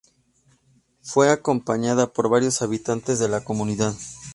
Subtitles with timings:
[1.03, 3.93] Fue acompañado por varios habitantes de la comunidad.